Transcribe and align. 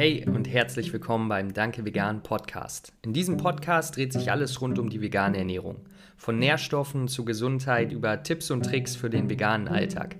Hey 0.00 0.24
und 0.26 0.48
herzlich 0.48 0.94
willkommen 0.94 1.28
beim 1.28 1.52
Danke 1.52 1.84
Vegan 1.84 2.22
Podcast. 2.22 2.94
In 3.02 3.12
diesem 3.12 3.36
Podcast 3.36 3.96
dreht 3.96 4.14
sich 4.14 4.30
alles 4.32 4.62
rund 4.62 4.78
um 4.78 4.88
die 4.88 5.02
vegane 5.02 5.36
Ernährung. 5.36 5.84
Von 6.16 6.38
Nährstoffen 6.38 7.06
zu 7.06 7.26
Gesundheit 7.26 7.92
über 7.92 8.22
Tipps 8.22 8.50
und 8.50 8.64
Tricks 8.64 8.96
für 8.96 9.10
den 9.10 9.28
veganen 9.28 9.68
Alltag. 9.68 10.16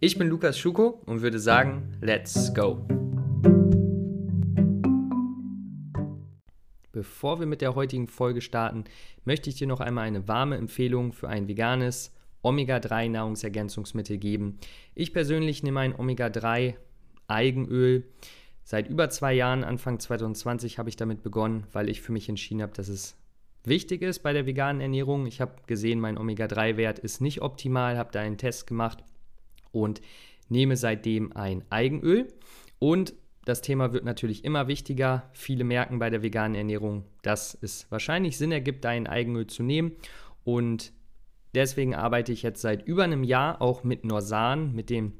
Ich 0.00 0.18
bin 0.18 0.26
Lukas 0.26 0.58
Schuko 0.58 1.00
und 1.06 1.22
würde 1.22 1.38
sagen, 1.38 1.96
let's 2.00 2.52
go! 2.52 2.84
Bevor 6.90 7.38
wir 7.38 7.46
mit 7.46 7.60
der 7.60 7.76
heutigen 7.76 8.08
Folge 8.08 8.40
starten, 8.40 8.82
möchte 9.24 9.48
ich 9.48 9.54
dir 9.54 9.68
noch 9.68 9.78
einmal 9.78 10.08
eine 10.08 10.26
warme 10.26 10.56
Empfehlung 10.56 11.12
für 11.12 11.28
ein 11.28 11.46
veganes 11.46 12.12
Omega-3 12.42 13.08
Nahrungsergänzungsmittel 13.08 14.18
geben. 14.18 14.58
Ich 14.96 15.12
persönlich 15.12 15.62
nehme 15.62 15.78
ein 15.78 15.94
Omega-3 15.94 16.74
Eigenöl. 17.28 18.08
Seit 18.62 18.88
über 18.88 19.10
zwei 19.10 19.32
Jahren, 19.32 19.64
Anfang 19.64 19.98
2020, 19.98 20.78
habe 20.78 20.88
ich 20.88 20.96
damit 20.96 21.22
begonnen, 21.22 21.66
weil 21.72 21.88
ich 21.88 22.02
für 22.02 22.12
mich 22.12 22.28
entschieden 22.28 22.62
habe, 22.62 22.72
dass 22.72 22.88
es 22.88 23.16
wichtig 23.64 24.02
ist 24.02 24.20
bei 24.20 24.32
der 24.32 24.46
veganen 24.46 24.80
Ernährung. 24.80 25.26
Ich 25.26 25.40
habe 25.40 25.54
gesehen, 25.66 26.00
mein 26.00 26.18
Omega-3-Wert 26.18 26.98
ist 26.98 27.20
nicht 27.20 27.42
optimal, 27.42 27.98
habe 27.98 28.12
da 28.12 28.20
einen 28.20 28.38
Test 28.38 28.66
gemacht 28.66 29.02
und 29.72 30.00
nehme 30.48 30.76
seitdem 30.76 31.36
ein 31.36 31.64
Eigenöl. 31.70 32.28
Und 32.78 33.14
das 33.44 33.62
Thema 33.62 33.92
wird 33.92 34.04
natürlich 34.04 34.44
immer 34.44 34.68
wichtiger. 34.68 35.30
Viele 35.32 35.64
merken 35.64 35.98
bei 35.98 36.10
der 36.10 36.22
veganen 36.22 36.54
Ernährung, 36.54 37.04
dass 37.22 37.56
es 37.60 37.90
wahrscheinlich 37.90 38.36
Sinn 38.36 38.52
ergibt, 38.52 38.84
ein 38.86 39.06
Eigenöl 39.06 39.46
zu 39.46 39.62
nehmen. 39.62 39.92
Und 40.44 40.92
deswegen 41.54 41.94
arbeite 41.94 42.32
ich 42.32 42.42
jetzt 42.42 42.60
seit 42.60 42.86
über 42.86 43.04
einem 43.04 43.24
Jahr 43.24 43.62
auch 43.62 43.82
mit 43.82 44.04
Norsan, 44.04 44.74
mit 44.74 44.90
dem 44.90 45.14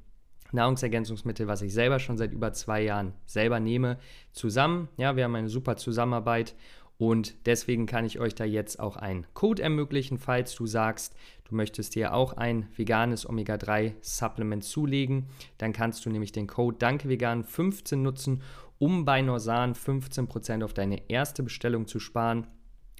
Nahrungsergänzungsmittel, 0.52 1.46
was 1.46 1.62
ich 1.62 1.72
selber 1.72 1.98
schon 1.98 2.18
seit 2.18 2.32
über 2.32 2.52
zwei 2.52 2.82
Jahren 2.82 3.12
selber 3.26 3.60
nehme, 3.60 3.98
zusammen. 4.32 4.88
Ja, 4.96 5.16
wir 5.16 5.24
haben 5.24 5.34
eine 5.34 5.48
super 5.48 5.76
Zusammenarbeit 5.76 6.54
und 7.00 7.46
deswegen 7.46 7.86
kann 7.86 8.04
ich 8.04 8.20
euch 8.20 8.34
da 8.34 8.44
jetzt 8.44 8.78
auch 8.78 8.96
einen 8.96 9.26
Code 9.32 9.62
ermöglichen, 9.62 10.18
falls 10.18 10.54
du 10.54 10.66
sagst, 10.66 11.16
du 11.48 11.54
möchtest 11.54 11.94
dir 11.94 12.12
auch 12.12 12.34
ein 12.34 12.68
veganes 12.76 13.26
Omega-3-Supplement 13.26 14.62
zulegen. 14.62 15.24
Dann 15.56 15.72
kannst 15.72 16.04
du 16.04 16.10
nämlich 16.10 16.32
den 16.32 16.46
Code 16.46 16.76
DankeVegan15 16.76 17.96
nutzen, 17.96 18.42
um 18.78 19.06
bei 19.06 19.22
Norsan 19.22 19.72
15% 19.72 20.62
auf 20.62 20.74
deine 20.74 21.08
erste 21.08 21.42
Bestellung 21.42 21.86
zu 21.86 22.00
sparen. 22.00 22.46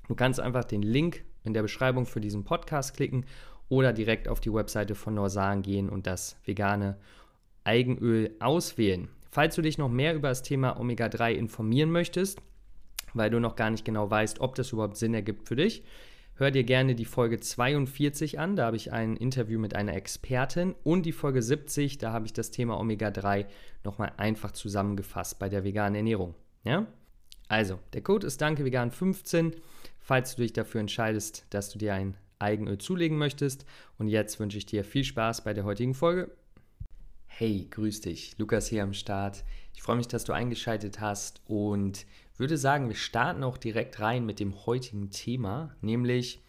Du 0.09 0.15
kannst 0.15 0.41
einfach 0.41 0.65
den 0.65 0.81
Link 0.81 1.23
in 1.45 1.53
der 1.53 1.61
Beschreibung 1.61 2.07
für 2.07 2.23
diesen 2.23 2.45
Podcast 2.45 2.97
klicken 2.97 3.27
oder 3.69 3.93
direkt 3.93 4.29
auf 4.29 4.41
die 4.41 4.53
Webseite 4.53 4.95
von 4.95 5.13
Norsan 5.13 5.61
gehen 5.61 5.91
und 5.91 6.07
das 6.07 6.39
vegane 6.47 6.97
Eigenöl 7.65 8.35
auswählen. 8.41 9.09
Falls 9.31 9.55
du 9.55 9.63
dich 9.63 9.79
noch 9.79 9.89
mehr 9.89 10.15
über 10.15 10.29
das 10.29 10.43
Thema 10.43 10.79
Omega-3 10.79 11.33
informieren 11.33 11.91
möchtest, 11.91 12.41
weil 13.15 13.31
du 13.31 13.41
noch 13.41 13.57
gar 13.57 13.71
nicht 13.71 13.85
genau 13.85 14.11
weißt, 14.11 14.41
ob 14.41 14.55
das 14.55 14.73
überhaupt 14.73 14.97
Sinn 14.97 15.15
ergibt 15.15 15.47
für 15.47 15.57
dich, 15.57 15.85
hör 16.35 16.51
dir 16.51 16.65
gerne 16.65 16.95
die 16.95 17.05
Folge 17.05 17.39
42 17.39 18.39
an. 18.39 18.57
Da 18.57 18.67
habe 18.67 18.77
ich 18.77 18.93
ein 18.93 19.17
Interview 19.17 19.61
mit 19.61 19.75
einer 19.77 19.95
Expertin 19.95 20.75
und 20.83 21.05
die 21.07 21.13
Folge 21.13 21.43
70, 21.43 21.99
da 21.99 22.13
habe 22.13 22.27
ich 22.27 22.33
das 22.33 22.51
Thema 22.51 22.79
Omega-3 22.81 23.47
nochmal 23.85 24.13
einfach 24.17 24.53
zusammengefasst 24.53 25.39
bei 25.39 25.49
der 25.49 25.65
veganen 25.65 25.97
Ernährung. 25.97 26.35
Ja? 26.65 26.87
Also, 27.49 27.79
der 27.93 28.03
Code 28.03 28.27
ist 28.27 28.43
DankeVegan15, 28.43 29.55
falls 29.99 30.37
du 30.37 30.43
dich 30.43 30.53
dafür 30.53 30.81
entscheidest, 30.81 31.47
dass 31.51 31.69
du 31.71 31.79
dir 31.79 31.95
ein 31.95 32.17
Eigenöl 32.39 32.79
zulegen 32.79 33.19
möchtest. 33.19 33.67
Und 33.99 34.09
jetzt 34.09 34.41
wünsche 34.41 34.59
ich 34.59 34.67
dir 34.67 34.85
viel 34.85 35.05
Spaß 35.05 35.45
bei 35.45 35.53
der 35.53 35.65
heutigen 35.65 35.95
Folge. 35.95 36.31
Hey, 37.33 37.69
grüß 37.71 38.03
dich. 38.03 38.37
Lukas 38.37 38.67
hier 38.67 38.83
am 38.83 38.93
Start. 38.93 39.45
Ich 39.73 39.81
freue 39.81 39.97
mich, 39.97 40.09
dass 40.09 40.25
du 40.25 40.35
eingeschaltet 40.35 41.01
hast 41.01 41.41
und 41.47 42.05
würde 42.37 42.59
sagen, 42.59 42.89
wir 42.89 42.97
starten 42.97 43.45
auch 43.45 43.57
direkt 43.57 43.99
rein 44.01 44.27
mit 44.27 44.41
dem 44.41 44.67
heutigen 44.67 45.09
Thema, 45.09 45.75
nämlich 45.81 46.43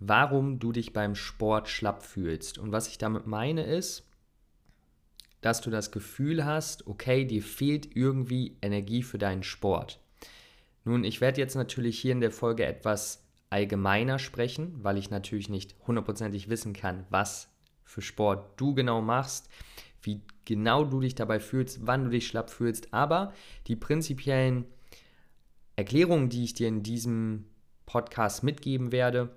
warum 0.00 0.58
du 0.58 0.72
dich 0.72 0.92
beim 0.92 1.14
Sport 1.14 1.68
schlapp 1.68 2.02
fühlst. 2.02 2.58
Und 2.58 2.72
was 2.72 2.88
ich 2.88 2.98
damit 2.98 3.28
meine 3.28 3.62
ist, 3.62 4.08
dass 5.42 5.60
du 5.60 5.70
das 5.70 5.92
Gefühl 5.92 6.44
hast, 6.44 6.88
okay, 6.88 7.24
dir 7.24 7.42
fehlt 7.42 7.94
irgendwie 7.94 8.56
Energie 8.62 9.04
für 9.04 9.18
deinen 9.18 9.44
Sport. 9.44 10.00
Nun, 10.82 11.04
ich 11.04 11.20
werde 11.20 11.40
jetzt 11.40 11.54
natürlich 11.54 12.00
hier 12.00 12.12
in 12.12 12.20
der 12.20 12.32
Folge 12.32 12.64
etwas 12.64 13.22
allgemeiner 13.48 14.18
sprechen, 14.18 14.82
weil 14.82 14.98
ich 14.98 15.10
natürlich 15.10 15.50
nicht 15.50 15.76
hundertprozentig 15.86 16.48
wissen 16.48 16.72
kann, 16.72 17.06
was 17.10 17.48
für 17.84 18.02
Sport 18.02 18.58
du 18.60 18.74
genau 18.74 19.02
machst 19.02 19.48
wie 20.06 20.22
genau 20.44 20.84
du 20.84 21.00
dich 21.00 21.14
dabei 21.14 21.40
fühlst, 21.40 21.86
wann 21.86 22.04
du 22.04 22.10
dich 22.10 22.26
schlapp 22.26 22.50
fühlst. 22.50 22.94
Aber 22.94 23.32
die 23.66 23.76
prinzipiellen 23.76 24.64
Erklärungen, 25.74 26.30
die 26.30 26.44
ich 26.44 26.54
dir 26.54 26.68
in 26.68 26.82
diesem 26.82 27.44
Podcast 27.84 28.42
mitgeben 28.42 28.92
werde, 28.92 29.36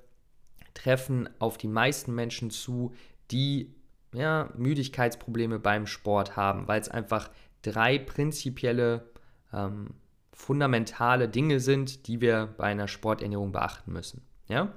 treffen 0.74 1.30
auf 1.40 1.58
die 1.58 1.68
meisten 1.68 2.16
Menschen 2.16 2.52
zu, 2.52 2.94
die 3.32 3.76
ja, 4.14 4.50
Müdigkeitsprobleme 4.56 5.60
beim 5.60 5.86
Sport 5.86 6.36
haben, 6.36 6.68
weil 6.68 6.80
es 6.80 6.90
einfach 6.90 7.30
drei 7.62 8.00
prinzipielle, 8.00 9.10
ähm, 9.54 9.96
fundamentale 10.32 11.28
Dinge 11.28 11.60
sind, 11.60 12.08
die 12.08 12.22
wir 12.22 12.54
bei 12.58 12.66
einer 12.66 12.88
Sporternährung 12.88 13.52
beachten 13.52 13.92
müssen. 13.92 14.22
Ja? 14.48 14.74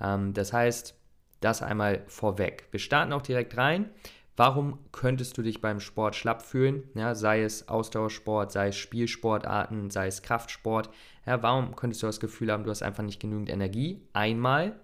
Ähm, 0.00 0.32
das 0.32 0.52
heißt, 0.52 0.98
das 1.40 1.62
einmal 1.62 2.02
vorweg. 2.06 2.66
Wir 2.70 2.80
starten 2.80 3.12
auch 3.12 3.22
direkt 3.22 3.56
rein. 3.56 3.90
Warum 4.36 4.78
könntest 4.90 5.38
du 5.38 5.42
dich 5.42 5.60
beim 5.60 5.78
Sport 5.78 6.16
schlapp 6.16 6.42
fühlen? 6.42 6.84
Ja, 6.94 7.14
sei 7.14 7.42
es 7.42 7.68
Ausdauersport, 7.68 8.50
sei 8.50 8.68
es 8.68 8.76
Spielsportarten, 8.76 9.90
sei 9.90 10.08
es 10.08 10.22
Kraftsport. 10.22 10.90
Ja, 11.24 11.42
warum 11.42 11.76
könntest 11.76 12.02
du 12.02 12.06
das 12.06 12.18
Gefühl 12.18 12.50
haben, 12.50 12.64
du 12.64 12.70
hast 12.70 12.82
einfach 12.82 13.04
nicht 13.04 13.20
genügend 13.20 13.48
Energie? 13.48 14.02
Einmal, 14.12 14.74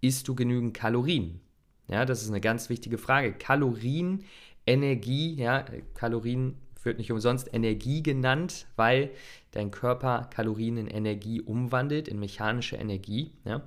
isst 0.00 0.28
du 0.28 0.36
genügend 0.36 0.74
Kalorien? 0.74 1.40
Ja, 1.88 2.04
das 2.04 2.22
ist 2.22 2.28
eine 2.28 2.40
ganz 2.40 2.68
wichtige 2.68 2.96
Frage. 2.96 3.32
Kalorien, 3.32 4.24
Energie, 4.66 5.34
ja, 5.34 5.64
Kalorien 5.94 6.56
wird 6.84 6.98
nicht 6.98 7.10
umsonst 7.10 7.52
Energie 7.52 8.02
genannt, 8.02 8.66
weil 8.76 9.10
dein 9.50 9.70
Körper 9.72 10.28
Kalorien 10.30 10.76
in 10.76 10.86
Energie 10.86 11.40
umwandelt, 11.40 12.08
in 12.08 12.20
mechanische 12.20 12.76
Energie. 12.76 13.32
Ja. 13.44 13.62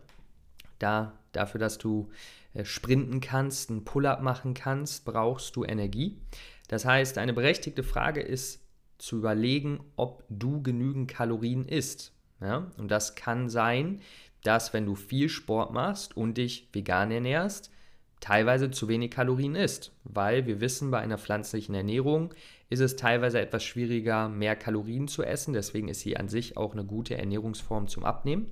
Da, 0.80 1.20
dafür, 1.32 1.60
dass 1.60 1.78
du 1.78 2.10
äh, 2.54 2.66
sprinten 2.66 3.22
kannst, 3.22 3.70
einen 3.70 3.86
Pull-up 3.86 4.22
machen 4.22 4.54
kannst, 4.54 5.06
brauchst 5.06 5.56
du 5.56 5.64
Energie. 5.64 6.20
Das 6.68 6.86
heißt, 6.86 7.18
eine 7.18 7.34
berechtigte 7.34 7.84
Frage 7.84 8.22
ist 8.22 8.66
zu 8.98 9.18
überlegen, 9.18 9.82
ob 9.96 10.24
du 10.30 10.62
genügend 10.64 11.10
Kalorien 11.10 11.66
isst. 11.66 12.14
Ja? 12.42 12.72
Und 12.78 12.90
das 12.90 13.16
kann 13.16 13.50
sein, 13.50 14.02
dass 14.44 14.74
wenn 14.74 14.86
du 14.86 14.96
viel 14.96 15.30
Sport 15.30 15.74
machst 15.74 16.16
und 16.16 16.38
dich 16.38 16.70
vegan 16.72 17.12
ernährst, 17.12 17.72
teilweise 18.20 18.72
zu 18.72 18.88
wenig 18.88 19.12
Kalorien 19.12 19.56
isst, 19.56 19.92
weil 20.04 20.46
wir 20.46 20.62
wissen, 20.62 20.92
bei 20.92 21.00
einer 21.00 21.18
pflanzlichen 21.18 21.76
Ernährung 21.76 22.34
ist 22.70 22.80
es 22.80 22.96
teilweise 22.96 23.40
etwas 23.40 23.64
schwieriger, 23.64 24.30
mehr 24.30 24.56
Kalorien 24.56 25.08
zu 25.08 25.24
essen. 25.24 25.54
Deswegen 25.54 25.88
ist 25.90 26.00
sie 26.00 26.18
an 26.18 26.30
sich 26.30 26.58
auch 26.58 26.74
eine 26.74 26.86
gute 26.86 27.18
Ernährungsform 27.18 27.88
zum 27.88 28.06
Abnehmen, 28.06 28.48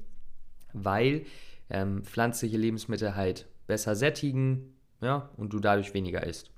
weil 0.74 1.26
ähm, 1.74 2.04
pflanzliche 2.04 2.58
Lebensmittel 2.58 3.16
halt 3.16 3.48
besser 3.68 3.96
sättigen 3.96 4.76
ja, 5.02 5.30
und 5.36 5.52
du 5.52 5.60
dadurch 5.60 5.94
weniger 5.94 6.26
isst. 6.26 6.52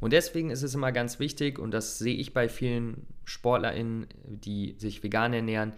Und 0.00 0.12
deswegen 0.12 0.50
ist 0.50 0.62
es 0.62 0.74
immer 0.74 0.92
ganz 0.92 1.18
wichtig, 1.18 1.58
und 1.58 1.72
das 1.72 1.98
sehe 1.98 2.14
ich 2.14 2.32
bei 2.32 2.48
vielen 2.48 3.06
SportlerInnen, 3.24 4.06
die 4.24 4.76
sich 4.78 5.02
vegan 5.02 5.32
ernähren, 5.32 5.72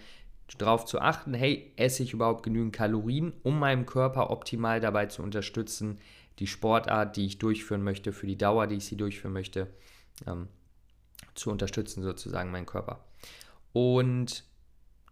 darauf 0.59 0.85
zu 0.85 1.01
achten, 1.01 1.33
hey, 1.33 1.73
esse 1.77 2.03
ich 2.03 2.13
überhaupt 2.13 2.43
genügend 2.43 2.75
Kalorien, 2.75 3.33
um 3.43 3.59
meinem 3.59 3.87
Körper 3.87 4.31
optimal 4.31 4.81
dabei 4.81 5.07
zu 5.07 5.23
unterstützen, 5.23 5.99
die 6.39 6.47
Sportart, 6.47 7.17
die 7.17 7.27
ich 7.27 7.39
durchführen 7.39 7.83
möchte, 7.83 8.13
für 8.13 8.27
die 8.27 8.37
Dauer, 8.37 8.67
die 8.67 8.77
ich 8.77 8.85
sie 8.85 8.97
durchführen 8.97 9.33
möchte, 9.33 9.69
ähm, 10.27 10.49
zu 11.35 11.51
unterstützen, 11.51 12.03
sozusagen 12.03 12.51
meinen 12.51 12.67
Körper. 12.67 13.05
Und 13.73 14.45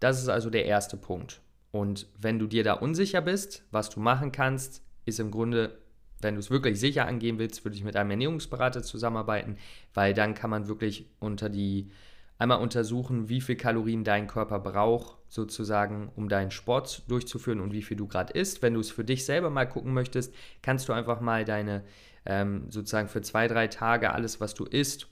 das 0.00 0.20
ist 0.20 0.28
also 0.28 0.50
der 0.50 0.64
erste 0.64 0.96
Punkt. 0.96 1.40
Und 1.78 2.08
wenn 2.18 2.40
du 2.40 2.48
dir 2.48 2.64
da 2.64 2.72
unsicher 2.72 3.20
bist, 3.20 3.62
was 3.70 3.88
du 3.88 4.00
machen 4.00 4.32
kannst, 4.32 4.82
ist 5.04 5.20
im 5.20 5.30
Grunde, 5.30 5.78
wenn 6.20 6.34
du 6.34 6.40
es 6.40 6.50
wirklich 6.50 6.80
sicher 6.80 7.06
angehen 7.06 7.38
willst, 7.38 7.64
würde 7.64 7.76
ich 7.76 7.84
mit 7.84 7.94
einem 7.94 8.10
Ernährungsberater 8.10 8.82
zusammenarbeiten, 8.82 9.58
weil 9.94 10.12
dann 10.12 10.34
kann 10.34 10.50
man 10.50 10.66
wirklich 10.66 11.08
unter 11.20 11.48
die 11.48 11.92
einmal 12.36 12.58
untersuchen, 12.58 13.28
wie 13.28 13.40
viel 13.40 13.54
Kalorien 13.54 14.02
dein 14.02 14.26
Körper 14.26 14.58
braucht, 14.58 15.18
sozusagen, 15.28 16.10
um 16.16 16.28
deinen 16.28 16.50
Sport 16.50 17.08
durchzuführen 17.08 17.60
und 17.60 17.72
wie 17.72 17.82
viel 17.82 17.96
du 17.96 18.08
gerade 18.08 18.32
isst. 18.32 18.60
Wenn 18.60 18.74
du 18.74 18.80
es 18.80 18.90
für 18.90 19.04
dich 19.04 19.24
selber 19.24 19.48
mal 19.48 19.68
gucken 19.68 19.94
möchtest, 19.94 20.34
kannst 20.62 20.88
du 20.88 20.92
einfach 20.92 21.20
mal 21.20 21.44
deine, 21.44 21.84
ähm, 22.26 22.68
sozusagen 22.70 23.06
für 23.06 23.22
zwei, 23.22 23.46
drei 23.46 23.68
Tage 23.68 24.12
alles, 24.12 24.40
was 24.40 24.54
du 24.54 24.64
isst, 24.64 25.06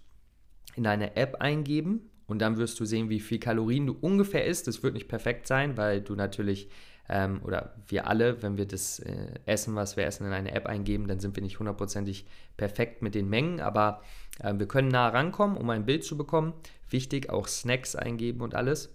in 0.75 0.83
deine 0.83 1.15
App 1.15 1.37
eingeben 1.41 2.11
und 2.27 2.41
dann 2.41 2.57
wirst 2.57 2.79
du 2.81 2.85
sehen, 2.85 3.09
wie 3.09 3.21
viel 3.21 3.39
Kalorien 3.39 3.87
du 3.87 3.97
ungefähr 4.01 4.47
isst. 4.47 4.67
Das 4.67 4.83
wird 4.83 4.95
nicht 4.95 5.09
perfekt 5.09 5.47
sein, 5.47 5.77
weil 5.77 6.01
du 6.01 6.15
natürlich 6.15 6.69
ähm, 7.09 7.41
oder 7.45 7.75
wir 7.87 8.09
alle, 8.09 8.43
wenn 8.43 8.57
wir 8.57 8.67
das 8.67 8.99
äh, 8.99 9.35
Essen, 9.47 9.75
was 9.77 9.97
wir 9.97 10.05
essen, 10.07 10.27
in 10.27 10.33
eine 10.33 10.53
App 10.53 10.67
eingeben, 10.67 11.07
dann 11.07 11.21
sind 11.21 11.37
wir 11.37 11.43
nicht 11.43 11.59
hundertprozentig 11.59 12.27
perfekt 12.57 13.03
mit 13.03 13.15
den 13.15 13.29
Mengen, 13.29 13.61
aber 13.61 14.03
äh, 14.41 14.53
wir 14.57 14.67
können 14.67 14.89
nah 14.89 15.09
rankommen, 15.09 15.57
um 15.57 15.71
ein 15.71 15.87
Bild 15.87 16.05
zu 16.05 16.17
bekommen. 16.17 16.55
Wichtig, 16.91 17.31
auch 17.31 17.47
Snacks 17.49 17.95
eingeben 17.95 18.41
und 18.41 18.55
alles. 18.55 18.93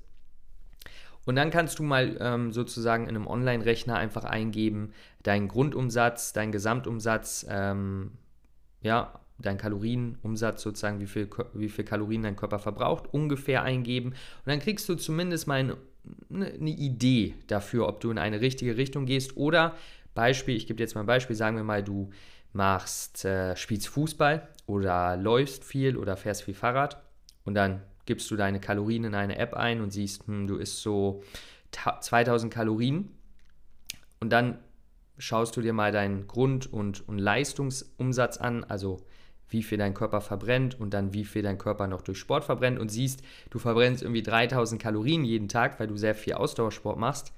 Und 1.23 1.35
dann 1.35 1.51
kannst 1.51 1.79
du 1.79 1.83
mal 1.83 2.17
ähm, 2.19 2.51
sozusagen 2.51 3.03
in 3.03 3.15
einem 3.15 3.27
Online-Rechner 3.27 3.95
einfach 3.95 4.23
eingeben, 4.23 4.91
deinen 5.23 5.47
Grundumsatz, 5.47 6.33
deinen 6.33 6.51
Gesamtumsatz, 6.51 7.45
ähm, 7.47 8.13
ja, 8.81 9.19
dein 9.41 9.57
Kalorienumsatz 9.57 10.61
sozusagen, 10.61 10.99
wie 10.99 11.07
viel, 11.07 11.29
wie 11.53 11.69
viel 11.69 11.85
Kalorien 11.85 12.23
dein 12.23 12.35
Körper 12.35 12.59
verbraucht, 12.59 13.13
ungefähr 13.13 13.63
eingeben. 13.63 14.09
Und 14.09 14.47
dann 14.47 14.59
kriegst 14.59 14.87
du 14.89 14.95
zumindest 14.95 15.47
mal 15.47 15.59
eine, 15.59 15.77
eine 16.29 16.69
Idee 16.69 17.35
dafür, 17.47 17.87
ob 17.87 17.99
du 17.99 18.11
in 18.11 18.17
eine 18.17 18.41
richtige 18.41 18.77
Richtung 18.77 19.05
gehst. 19.05 19.37
Oder 19.37 19.75
Beispiel, 20.13 20.55
ich 20.55 20.67
gebe 20.67 20.77
dir 20.77 20.83
jetzt 20.83 20.95
mal 20.95 21.01
ein 21.01 21.07
Beispiel, 21.07 21.35
sagen 21.35 21.57
wir 21.57 21.63
mal, 21.63 21.83
du 21.83 22.09
machst, 22.53 23.23
äh, 23.25 23.55
spielst 23.55 23.87
Fußball 23.87 24.47
oder 24.65 25.15
läufst 25.15 25.63
viel 25.63 25.97
oder 25.97 26.17
fährst 26.17 26.43
viel 26.43 26.53
Fahrrad 26.53 27.01
und 27.45 27.53
dann 27.53 27.81
gibst 28.05 28.29
du 28.29 28.35
deine 28.35 28.59
Kalorien 28.59 29.05
in 29.05 29.15
eine 29.15 29.37
App 29.37 29.53
ein 29.53 29.81
und 29.81 29.91
siehst, 29.91 30.27
hm, 30.27 30.47
du 30.47 30.57
isst 30.57 30.81
so 30.81 31.23
2000 31.71 32.53
Kalorien 32.53 33.09
und 34.19 34.31
dann 34.31 34.57
schaust 35.17 35.55
du 35.55 35.61
dir 35.61 35.73
mal 35.73 35.91
deinen 35.91 36.27
Grund- 36.27 36.71
und, 36.71 37.07
und 37.07 37.19
Leistungsumsatz 37.19 38.37
an, 38.37 38.63
also 38.63 38.97
wie 39.51 39.63
viel 39.63 39.77
dein 39.77 39.93
Körper 39.93 40.21
verbrennt 40.21 40.79
und 40.79 40.93
dann 40.93 41.13
wie 41.13 41.25
viel 41.25 41.41
dein 41.41 41.57
Körper 41.57 41.87
noch 41.87 42.01
durch 42.01 42.17
Sport 42.17 42.43
verbrennt 42.43 42.79
und 42.79 42.89
siehst, 42.89 43.21
du 43.49 43.59
verbrennst 43.59 44.01
irgendwie 44.01 44.23
3000 44.23 44.81
Kalorien 44.81 45.23
jeden 45.23 45.47
Tag, 45.47 45.79
weil 45.79 45.87
du 45.87 45.97
sehr 45.97 46.15
viel 46.15 46.33
Ausdauersport 46.33 46.97
machst, 46.97 47.33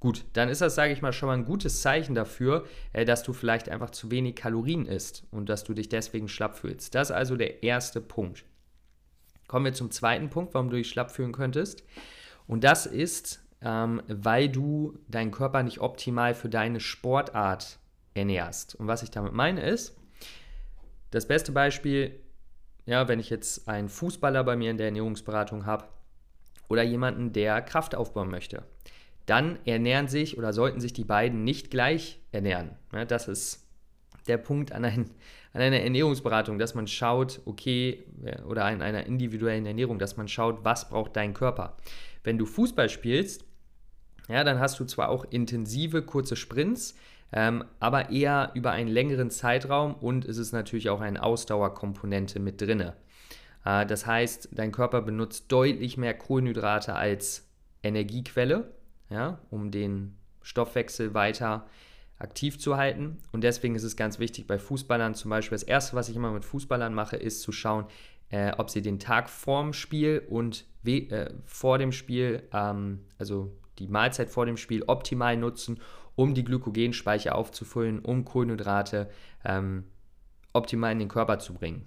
gut, 0.00 0.24
dann 0.32 0.48
ist 0.48 0.60
das, 0.60 0.74
sage 0.74 0.92
ich 0.92 1.02
mal, 1.02 1.12
schon 1.12 1.28
mal 1.28 1.36
ein 1.36 1.44
gutes 1.44 1.82
Zeichen 1.82 2.14
dafür, 2.14 2.66
äh, 2.92 3.04
dass 3.04 3.22
du 3.22 3.32
vielleicht 3.32 3.68
einfach 3.68 3.90
zu 3.90 4.10
wenig 4.10 4.36
Kalorien 4.36 4.86
isst 4.86 5.24
und 5.30 5.48
dass 5.48 5.64
du 5.64 5.74
dich 5.74 5.88
deswegen 5.88 6.28
schlapp 6.28 6.56
fühlst. 6.56 6.94
Das 6.94 7.10
ist 7.10 7.16
also 7.16 7.36
der 7.36 7.62
erste 7.62 8.00
Punkt. 8.00 8.44
Kommen 9.46 9.64
wir 9.64 9.72
zum 9.72 9.90
zweiten 9.90 10.28
Punkt, 10.28 10.54
warum 10.54 10.70
du 10.70 10.76
dich 10.76 10.88
schlapp 10.88 11.10
fühlen 11.10 11.32
könntest. 11.32 11.82
Und 12.46 12.64
das 12.64 12.86
ist, 12.86 13.42
ähm, 13.62 14.02
weil 14.06 14.48
du 14.48 14.98
deinen 15.08 15.30
Körper 15.30 15.62
nicht 15.62 15.80
optimal 15.80 16.34
für 16.34 16.48
deine 16.48 16.80
Sportart 16.80 17.78
ernährst. 18.14 18.74
Und 18.74 18.86
was 18.86 19.02
ich 19.02 19.10
damit 19.10 19.32
meine 19.32 19.62
ist, 19.62 19.97
das 21.10 21.26
beste 21.26 21.52
Beispiel, 21.52 22.20
ja, 22.86 23.08
wenn 23.08 23.20
ich 23.20 23.30
jetzt 23.30 23.68
einen 23.68 23.88
Fußballer 23.88 24.44
bei 24.44 24.56
mir 24.56 24.70
in 24.70 24.78
der 24.78 24.86
Ernährungsberatung 24.86 25.66
habe 25.66 25.88
oder 26.68 26.82
jemanden, 26.82 27.32
der 27.32 27.62
Kraft 27.62 27.94
aufbauen 27.94 28.30
möchte, 28.30 28.64
dann 29.26 29.58
ernähren 29.66 30.08
sich 30.08 30.38
oder 30.38 30.52
sollten 30.52 30.80
sich 30.80 30.94
die 30.94 31.04
beiden 31.04 31.44
nicht 31.44 31.70
gleich 31.70 32.20
ernähren. 32.32 32.76
Ja, 32.92 33.04
das 33.04 33.28
ist 33.28 33.66
der 34.26 34.38
Punkt 34.38 34.72
an, 34.72 34.84
ein, 34.84 35.10
an, 35.52 35.60
einer 35.60 35.80
Ernährungsberatung, 35.80 36.58
dass 36.58 36.74
man 36.74 36.86
schaut, 36.86 37.40
okay, 37.44 38.04
oder 38.46 38.64
an 38.64 38.82
einer 38.82 39.06
individuellen 39.06 39.66
Ernährung, 39.66 39.98
dass 39.98 40.16
man 40.16 40.28
schaut, 40.28 40.64
was 40.64 40.88
braucht 40.88 41.16
dein 41.16 41.34
Körper. 41.34 41.76
Wenn 42.24 42.38
du 42.38 42.46
Fußball 42.46 42.88
spielst, 42.88 43.44
ja, 44.28 44.44
dann 44.44 44.58
hast 44.58 44.78
du 44.78 44.84
zwar 44.84 45.08
auch 45.08 45.24
intensive, 45.30 46.02
kurze 46.02 46.36
Sprints, 46.36 46.94
ähm, 47.32 47.64
aber 47.80 48.10
eher 48.10 48.52
über 48.54 48.70
einen 48.72 48.88
längeren 48.88 49.30
Zeitraum 49.30 49.94
und 49.94 50.24
es 50.24 50.38
ist 50.38 50.52
natürlich 50.52 50.90
auch 50.90 51.00
eine 51.00 51.22
Ausdauerkomponente 51.22 52.40
mit 52.40 52.60
drin. 52.60 52.92
Äh, 53.64 53.86
das 53.86 54.06
heißt, 54.06 54.50
dein 54.52 54.72
Körper 54.72 55.02
benutzt 55.02 55.50
deutlich 55.52 55.96
mehr 55.96 56.14
Kohlenhydrate 56.14 56.94
als 56.94 57.48
Energiequelle, 57.82 58.72
ja, 59.10 59.38
um 59.50 59.70
den 59.70 60.16
Stoffwechsel 60.42 61.14
weiter 61.14 61.66
aktiv 62.18 62.58
zu 62.58 62.76
halten. 62.76 63.18
Und 63.32 63.44
deswegen 63.44 63.74
ist 63.74 63.84
es 63.84 63.96
ganz 63.96 64.18
wichtig 64.18 64.46
bei 64.46 64.58
Fußballern 64.58 65.14
zum 65.14 65.30
Beispiel, 65.30 65.54
das 65.54 65.62
Erste, 65.62 65.96
was 65.96 66.08
ich 66.08 66.16
immer 66.16 66.32
mit 66.32 66.44
Fußballern 66.44 66.92
mache, 66.92 67.16
ist 67.16 67.42
zu 67.42 67.52
schauen, 67.52 67.86
äh, 68.30 68.52
ob 68.58 68.70
sie 68.70 68.82
den 68.82 68.98
Tag 68.98 69.30
vorm 69.30 69.72
Spiel 69.72 70.22
und 70.28 70.66
äh, 70.84 71.30
vor 71.44 71.78
dem 71.78 71.92
Spiel, 71.92 72.42
ähm, 72.52 73.04
also 73.18 73.56
die 73.78 73.88
Mahlzeit 73.88 74.30
vor 74.30 74.46
dem 74.46 74.56
Spiel 74.56 74.84
optimal 74.86 75.36
nutzen, 75.36 75.80
um 76.16 76.34
die 76.34 76.44
Glykogenspeicher 76.44 77.34
aufzufüllen, 77.34 78.00
um 78.00 78.24
Kohlenhydrate 78.24 79.08
ähm, 79.44 79.84
optimal 80.52 80.92
in 80.92 80.98
den 80.98 81.08
Körper 81.08 81.38
zu 81.38 81.54
bringen. 81.54 81.86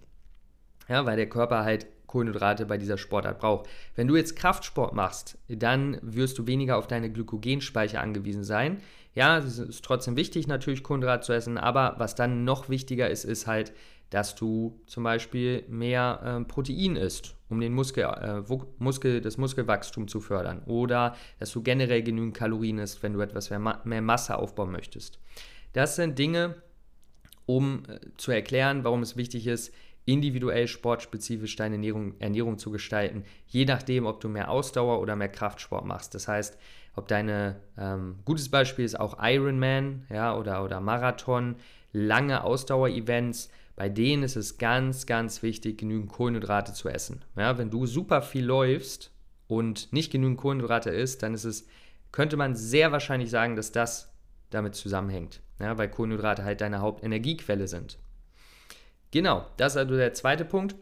Ja, 0.88 1.06
weil 1.06 1.18
der 1.18 1.30
Körper 1.30 1.64
halt 1.64 1.88
Kohlenhydrate 2.08 2.66
bei 2.66 2.78
dieser 2.78 2.98
Sportart 2.98 3.40
braucht. 3.40 3.68
Wenn 3.96 4.08
du 4.08 4.16
jetzt 4.16 4.36
Kraftsport 4.36 4.94
machst, 4.94 5.38
dann 5.48 5.98
wirst 6.02 6.38
du 6.38 6.48
weniger 6.48 6.78
auf 6.78 6.88
deine 6.88 7.12
Glykogenspeicher 7.12 8.02
angewiesen 8.02 8.44
sein. 8.44 8.82
Ja, 9.14 9.38
es 9.38 9.58
ist 9.58 9.84
trotzdem 9.84 10.16
wichtig, 10.16 10.48
natürlich 10.48 10.84
Kohlenhydrate 10.84 11.26
zu 11.26 11.34
essen, 11.34 11.58
aber 11.58 11.96
was 11.98 12.16
dann 12.16 12.44
noch 12.44 12.70
wichtiger 12.70 13.10
ist, 13.10 13.26
ist 13.26 13.48
halt, 13.48 13.74
dass 14.12 14.36
du 14.36 14.80
zum 14.86 15.04
Beispiel 15.04 15.64
mehr 15.68 16.40
äh, 16.42 16.44
Protein 16.46 16.98
isst, 16.98 17.36
um 17.50 17.60
den 17.60 17.74
Muskel, 17.74 18.04
äh, 18.04 18.44
Muskel, 18.78 19.22
das 19.22 19.38
Muskelwachstum 19.38 20.08
zu 20.08 20.20
fördern. 20.20 20.62
Oder 20.66 21.16
dass 21.40 21.52
du 21.52 21.64
generell 21.64 22.04
genügend 22.04 22.36
Kalorien 22.36 22.78
isst, 22.78 23.02
wenn 23.04 23.14
du 23.14 23.22
etwas 23.22 23.50
mehr, 23.50 23.82
mehr 23.84 24.02
Masse 24.02 24.38
aufbauen 24.38 24.72
möchtest. 24.72 25.20
Das 25.74 25.96
sind 25.96 26.20
Dinge, 26.20 26.56
um 27.46 27.84
äh, 27.88 28.00
zu 28.18 28.32
erklären, 28.32 28.84
warum 28.84 29.02
es 29.02 29.16
wichtig 29.16 29.48
ist, 29.48 29.74
individuell 30.04 30.68
sportspezifisch 30.68 31.56
deine 31.56 31.76
Ernährung, 31.76 32.20
Ernährung 32.20 32.58
zu 32.58 32.70
gestalten, 32.70 33.24
je 33.48 33.64
nachdem, 33.64 34.06
ob 34.06 34.20
du 34.20 34.28
mehr 34.28 34.50
Ausdauer 34.50 35.00
oder 35.00 35.16
mehr 35.16 35.30
Kraftsport 35.30 35.86
machst. 35.86 36.16
Das 36.16 36.28
heißt, 36.28 36.58
ob 36.96 37.08
deine, 37.08 37.62
ähm, 37.78 38.20
gutes 38.26 38.50
Beispiel 38.50 38.84
ist 38.84 39.00
auch 39.00 39.18
Ironman 39.22 40.06
ja, 40.10 40.36
oder, 40.36 40.66
oder 40.66 40.82
Marathon, 40.82 41.56
lange 41.94 42.44
Ausdauer-Events, 42.44 43.50
bei 43.82 43.90
denen 43.90 44.22
ist 44.22 44.36
es 44.36 44.60
ganz, 44.60 45.08
ganz 45.08 45.42
wichtig, 45.42 45.80
genügend 45.80 46.12
Kohlenhydrate 46.12 46.72
zu 46.72 46.88
essen. 46.88 47.26
Ja, 47.36 47.58
wenn 47.58 47.72
du 47.72 47.88
super 47.88 48.22
viel 48.22 48.46
läufst 48.46 49.10
und 49.48 49.92
nicht 49.92 50.12
genügend 50.12 50.38
Kohlenhydrate 50.38 50.92
isst, 50.92 51.24
dann 51.24 51.34
ist 51.34 51.46
es, 51.46 51.66
könnte 52.12 52.38
man 52.38 52.54
sehr 52.54 52.92
wahrscheinlich 52.92 53.32
sagen, 53.32 53.56
dass 53.56 53.72
das 53.72 54.14
damit 54.52 54.76
zusammenhängt, 54.76 55.42
ja, 55.58 55.80
weil 55.80 55.90
Kohlenhydrate 55.90 56.44
halt 56.44 56.62
deine 56.62 56.82
Hauptenergiequelle 56.82 57.68
sind. 57.68 57.98
Genau, 59.10 59.48
das 59.58 59.74
ist 59.74 59.78
also 59.78 59.96
der 59.96 60.14
zweite 60.14 60.46
Punkt. 60.46 60.76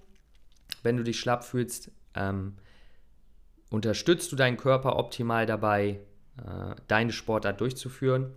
Wenn 0.83 0.97
du 0.97 1.03
dich 1.03 1.21
schlapp 1.21 1.45
fühlst, 1.45 1.91
ähm, 2.15 2.57
unterstützt 3.69 4.29
du 4.33 4.35
deinen 4.35 4.57
Körper 4.57 4.99
optimal 4.99 5.45
dabei, 5.45 6.01
äh, 6.35 6.75
deine 6.89 7.13
Sportart 7.13 7.61
durchzuführen. 7.61 8.33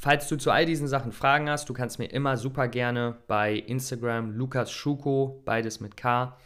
Falls 0.00 0.28
du 0.28 0.36
zu 0.36 0.52
all 0.52 0.64
diesen 0.64 0.86
Sachen 0.86 1.10
Fragen 1.10 1.50
hast, 1.50 1.68
du 1.68 1.74
kannst 1.74 1.98
mir 1.98 2.06
immer 2.06 2.36
super 2.36 2.68
gerne 2.68 3.16
bei 3.26 3.54
Instagram 3.54 4.30
Lukas 4.30 4.70
Schuko, 4.70 5.42
beides 5.44 5.80
mit 5.80 5.96
K, 5.96 6.38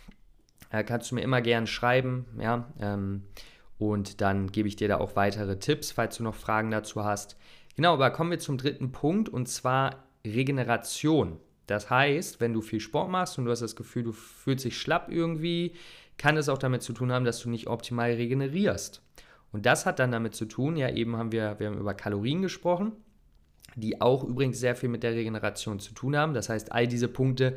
äh, 0.71 0.83
kannst 0.83 1.11
du 1.11 1.17
mir 1.17 1.21
immer 1.21 1.43
gerne 1.43 1.67
schreiben, 1.67 2.25
ja, 2.41 2.73
ähm, 2.81 3.25
und 3.79 4.23
dann 4.23 4.51
gebe 4.53 4.69
ich 4.69 4.77
dir 4.77 4.89
da 4.89 4.97
auch 4.97 5.17
weitere 5.17 5.59
Tipps, 5.59 5.93
falls 5.93 6.17
du 6.17 6.23
noch 6.23 6.35
Fragen 6.35 6.71
dazu 6.71 7.05
hast. 7.05 7.37
Genau, 7.77 7.93
aber 7.93 8.11
kommen 8.11 8.31
wir 8.31 8.39
zum 8.39 8.57
dritten 8.57 8.91
Punkt 8.91 9.29
und 9.29 9.51
zwar 9.51 10.05
Regeneration. 10.25 11.39
Das 11.67 11.91
heißt, 11.91 12.41
wenn 12.41 12.55
du 12.55 12.63
viel 12.63 12.81
Sport 12.81 13.11
machst 13.11 13.37
und 13.37 13.45
du 13.45 13.51
hast 13.51 13.61
das 13.61 13.77
Gefühl, 13.77 14.05
du 14.05 14.13
fühlst 14.13 14.65
dich 14.65 14.79
schlapp 14.79 15.11
irgendwie, 15.11 15.75
kann 16.17 16.39
es 16.39 16.49
auch 16.49 16.59
damit 16.59 16.83
zu 16.83 16.95
tun 16.95 17.13
haben, 17.13 17.27
dass 17.27 17.41
du 17.41 17.51
nicht 17.51 17.67
optimal 17.67 18.13
regenerierst. 18.13 19.03
Und 19.53 19.67
das 19.67 19.85
hat 19.85 19.99
dann 19.99 20.11
damit 20.11 20.35
zu 20.35 20.47
tun, 20.47 20.77
ja, 20.77 20.89
eben 20.89 21.19
haben 21.19 21.33
wir, 21.33 21.59
wir 21.59 21.67
haben 21.67 21.79
über 21.79 21.93
Kalorien 21.93 22.41
gesprochen, 22.41 22.93
die 23.77 24.01
auch 24.01 24.25
übrigens 24.25 24.59
sehr 24.61 24.77
viel 24.77 24.89
mit 24.89 25.03
der 25.03 25.13
Regeneration 25.13 25.81
zu 25.81 25.95
tun 25.95 26.17
haben. 26.17 26.35
Das 26.35 26.49
heißt, 26.49 26.73
all 26.73 26.87
diese 26.87 27.09
Punkte 27.09 27.57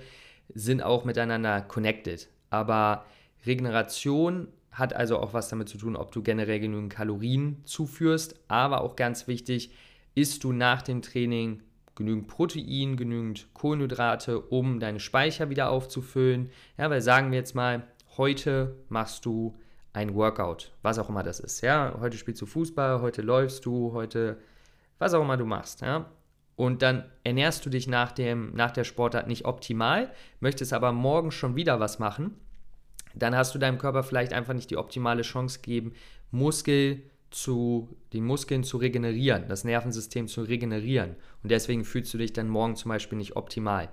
sind 0.53 0.81
auch 0.81 1.05
miteinander 1.05 1.61
connected. 1.61 2.29
Aber 2.49 3.05
Regeneration 3.45 4.47
hat 4.71 4.93
also 4.93 5.19
auch 5.19 5.33
was 5.33 5.49
damit 5.49 5.69
zu 5.69 5.77
tun, 5.77 5.95
ob 5.95 6.11
du 6.11 6.21
generell 6.21 6.59
genügend 6.59 6.91
Kalorien 6.91 7.61
zuführst, 7.63 8.35
aber 8.47 8.81
auch 8.81 8.95
ganz 8.95 9.27
wichtig, 9.27 9.71
isst 10.15 10.43
du 10.43 10.51
nach 10.51 10.81
dem 10.81 11.01
Training 11.01 11.61
genügend 11.95 12.27
Protein, 12.27 12.97
genügend 12.97 13.47
Kohlenhydrate, 13.53 14.39
um 14.39 14.79
deine 14.79 14.99
Speicher 14.99 15.49
wieder 15.49 15.69
aufzufüllen. 15.69 16.49
Ja, 16.77 16.89
weil 16.89 17.01
sagen 17.01 17.31
wir 17.31 17.39
jetzt 17.39 17.55
mal, 17.55 17.87
heute 18.17 18.75
machst 18.89 19.25
du 19.25 19.55
ein 19.93 20.13
Workout, 20.13 20.73
was 20.81 20.99
auch 20.99 21.09
immer 21.09 21.23
das 21.23 21.39
ist. 21.39 21.61
Ja, 21.61 21.95
heute 22.01 22.17
spielst 22.17 22.41
du 22.41 22.45
Fußball, 22.45 23.01
heute 23.01 23.21
läufst 23.21 23.65
du, 23.65 23.93
heute 23.93 24.37
was 24.99 25.13
auch 25.13 25.21
immer 25.21 25.37
du 25.37 25.45
machst. 25.45 25.81
Ja, 25.81 26.09
und 26.55 26.81
dann 26.81 27.05
ernährst 27.23 27.65
du 27.65 27.69
dich 27.69 27.87
nach, 27.87 28.11
dem, 28.11 28.53
nach 28.55 28.71
der 28.71 28.85
Sportart 28.85 29.27
nicht 29.27 29.45
optimal, 29.45 30.11
möchtest 30.39 30.73
aber 30.73 30.91
morgen 30.91 31.31
schon 31.31 31.55
wieder 31.55 31.79
was 31.79 31.99
machen, 31.99 32.35
dann 33.13 33.35
hast 33.35 33.53
du 33.55 33.59
deinem 33.59 33.77
Körper 33.77 34.03
vielleicht 34.03 34.33
einfach 34.33 34.53
nicht 34.53 34.69
die 34.69 34.77
optimale 34.77 35.21
Chance 35.21 35.59
gegeben, 35.59 35.93
Muskel 36.31 37.03
zu, 37.31 37.89
die 38.13 38.21
Muskeln 38.21 38.63
zu 38.63 38.77
regenerieren, 38.77 39.47
das 39.49 39.63
Nervensystem 39.63 40.27
zu 40.27 40.43
regenerieren. 40.43 41.15
Und 41.43 41.51
deswegen 41.51 41.83
fühlst 41.83 42.13
du 42.13 42.17
dich 42.17 42.31
dann 42.31 42.47
morgen 42.47 42.75
zum 42.75 42.89
Beispiel 42.89 43.17
nicht 43.17 43.35
optimal. 43.35 43.89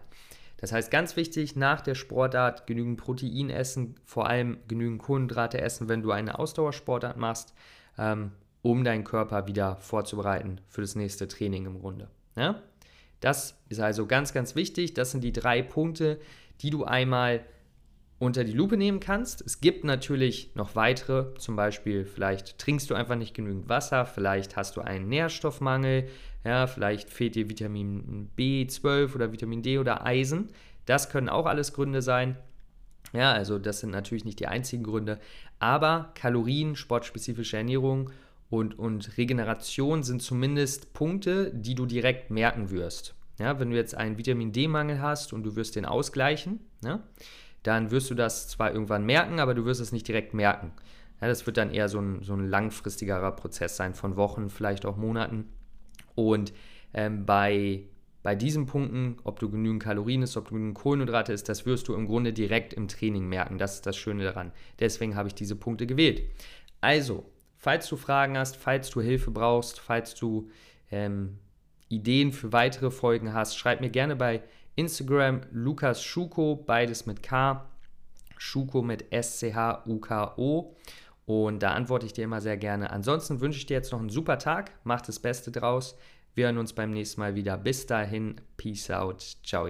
Das 0.59 0.71
heißt, 0.71 0.93
ganz 0.93 1.17
wichtig, 1.17 1.57
nach 1.57 1.81
der 1.81 1.97
Sportart 1.97 2.69
genügend 2.69 3.01
Protein 3.01 3.51
essen, 3.51 3.97
vor 4.05 4.29
allem 4.29 4.59
genügend 4.69 5.03
Kohlenhydrate 5.03 5.61
essen, 5.61 5.89
wenn 5.89 6.03
du 6.03 6.13
eine 6.13 6.39
Ausdauersportart 6.39 7.17
machst. 7.17 7.53
Ähm, 7.99 8.31
um 8.63 8.85
deinen 8.85 9.05
Körper 9.05 9.47
wieder 9.47 9.77
vorzubereiten 9.77 10.61
für 10.69 10.81
das 10.81 10.95
nächste 10.95 11.29
Training 11.29 11.67
im 11.67 11.81
Grunde. 11.81 12.09
Ja? 12.37 12.63
Das 13.21 13.57
ist 13.69 13.81
also 13.81 14.07
ganz, 14.07 14.33
ganz 14.33 14.55
wichtig. 14.55 14.95
Das 14.95 15.11
sind 15.11 15.23
die 15.23 15.33
drei 15.33 15.63
Punkte, 15.63 16.19
die 16.61 16.71
du 16.71 16.85
einmal 16.85 17.45
unter 18.19 18.45
die 18.45 18.53
Lupe 18.53 18.77
nehmen 18.77 19.01
kannst. 19.01 19.43
Es 19.43 19.61
gibt 19.61 19.83
natürlich 19.83 20.55
noch 20.55 20.77
weitere, 20.77 21.35
zum 21.35 21.57
Beispiel 21.57 22.05
vielleicht 22.05 22.59
trinkst 22.59 22.89
du 22.89 22.95
einfach 22.95 23.17
nicht 23.17 23.35
genügend 23.35 23.69
Wasser, 23.69 24.07
vielleicht 24.07 24.57
hast 24.57 24.77
du 24.77 24.81
einen 24.81 25.09
Nährstoffmangel, 25.09 26.09
ja, 26.45 26.69
vielleicht 26.69 27.11
fehlt 27.11 27.35
dir 27.35 27.49
Vitamin 27.49 28.31
B12 28.39 29.15
oder 29.17 29.33
Vitamin 29.33 29.63
D 29.63 29.79
oder 29.79 30.07
Eisen. 30.07 30.51
Das 30.87 31.11
können 31.11 31.29
auch 31.29 31.47
alles 31.47 31.73
Gründe 31.73 32.01
sein. 32.01 32.37
Ja, 33.13 33.33
also 33.33 33.59
das 33.59 33.81
sind 33.81 33.91
natürlich 33.91 34.25
nicht 34.25 34.39
die 34.39 34.47
einzigen 34.47 34.85
Gründe, 34.85 35.19
aber 35.59 36.13
Kalorien, 36.15 36.77
sportspezifische 36.77 37.57
Ernährung 37.57 38.11
und, 38.53 38.79
und 38.79 39.17
Regeneration 39.17 40.03
sind 40.03 40.21
zumindest 40.21 40.93
Punkte, 40.93 41.51
die 41.55 41.75
du 41.75 41.87
direkt 41.87 42.31
merken 42.31 42.69
wirst. 42.69 43.15
Ja, 43.39 43.59
wenn 43.59 43.71
du 43.71 43.77
jetzt 43.77 43.95
einen 43.95 44.19
Vitamin 44.19 44.53
D-Mangel 44.53 45.01
hast 45.01 45.33
und 45.33 45.43
du 45.43 45.57
wirst 45.57 45.75
den 45.75 45.87
ausgleichen, 45.87 46.61
ja, 46.85 47.03
dann 47.63 47.91
wirst 47.91 48.11
du 48.11 48.15
das 48.15 48.49
zwar 48.49 48.71
irgendwann 48.75 49.07
merken, 49.07 49.41
aber 49.41 49.55
du 49.55 49.65
wirst 49.65 49.81
es 49.81 49.91
nicht 49.91 50.07
direkt 50.07 50.35
merken. 50.35 50.73
Ja, 51.23 51.29
das 51.29 51.47
wird 51.47 51.57
dann 51.57 51.71
eher 51.71 51.89
so 51.89 51.99
ein, 51.99 52.23
so 52.23 52.35
ein 52.35 52.47
langfristigerer 52.47 53.33
Prozess 53.33 53.75
sein, 53.79 53.95
von 53.95 54.17
Wochen, 54.17 54.51
vielleicht 54.51 54.85
auch 54.85 54.99
Monaten. 54.99 55.49
Und 56.15 56.53
ähm, 56.93 57.25
bei, 57.25 57.85
bei 58.23 58.35
diesen 58.35 58.67
Punkten, 58.67 59.17
ob 59.25 59.41
du 59.41 59.49
genügend 59.49 59.83
Kalorien 59.83 60.21
isst, 60.21 60.37
ob 60.37 60.49
du 60.49 60.57
genügend 60.57 60.77
Kohlenhydrate 60.77 61.33
isst, 61.33 61.49
das 61.49 61.65
wirst 61.65 61.89
du 61.89 61.95
im 61.95 62.07
Grunde 62.07 62.35
direkt 62.35 62.75
im 62.75 62.87
Training 62.87 63.31
merken. 63.31 63.57
Das 63.57 63.77
ist 63.77 63.87
das 63.87 63.97
Schöne 63.97 64.25
daran. 64.25 64.53
Deswegen 64.79 65.17
habe 65.17 65.29
ich 65.29 65.35
diese 65.35 65.57
Punkte 65.57 65.87
gewählt. 65.87 66.21
Also, 66.83 67.32
falls 67.63 67.89
du 67.89 67.97
Fragen 67.97 68.37
hast, 68.37 68.57
falls 68.57 68.91
du 68.91 69.01
Hilfe 69.01 69.31
brauchst, 69.31 69.81
falls 69.81 70.15
du 70.15 70.51
ähm, 70.91 71.39
Ideen 71.89 72.33
für 72.33 72.53
weitere 72.53 72.91
Folgen 72.91 73.33
hast, 73.33 73.57
schreib 73.57 73.81
mir 73.81 73.91
gerne 73.91 74.17
bei 74.17 74.43
Instagram 74.75 75.43
Lukas 75.53 76.03
Schuko, 76.03 76.57
beides 76.57 77.07
mit 77.07 77.23
K, 77.23 77.65
Schuko 78.37 78.83
mit 78.83 79.13
S-C-H-U-K-O. 79.13 80.77
Und 81.25 81.63
da 81.63 81.73
antworte 81.73 82.05
ich 82.05 82.13
dir 82.13 82.25
immer 82.25 82.41
sehr 82.41 82.57
gerne. 82.57 82.91
Ansonsten 82.91 83.41
wünsche 83.41 83.59
ich 83.59 83.67
dir 83.67 83.75
jetzt 83.75 83.93
noch 83.93 84.01
einen 84.01 84.11
super 84.11 84.39
Tag. 84.39 84.73
Mach 84.83 85.01
das 85.01 85.21
Beste 85.21 85.53
draus. 85.53 85.97
Wir 86.35 86.47
hören 86.47 86.59
uns 86.59 86.73
beim 86.73 86.91
nächsten 86.91 87.21
Mal 87.21 87.37
wieder. 87.37 87.57
Bis 87.57 87.87
dahin. 87.87 88.41
Peace 88.57 88.91
out. 88.91 89.37
Ciao. 89.45 89.69